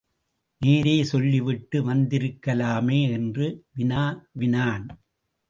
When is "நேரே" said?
0.61-1.03